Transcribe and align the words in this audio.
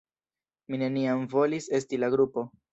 Mi 0.69 0.79
neniam 0.85 1.27
volis 1.37 1.71
"esti" 1.81 2.03
la 2.05 2.13
grupo. 2.19 2.51